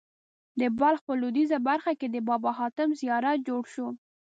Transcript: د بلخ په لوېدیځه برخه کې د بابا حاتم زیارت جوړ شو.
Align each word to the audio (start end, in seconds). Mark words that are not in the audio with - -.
د 0.59 0.61
بلخ 0.79 0.99
په 1.07 1.13
لوېدیځه 1.19 1.57
برخه 1.69 1.91
کې 1.99 2.07
د 2.09 2.17
بابا 2.27 2.51
حاتم 2.59 2.89
زیارت 3.01 3.37
جوړ 3.47 3.63
شو. 3.73 3.87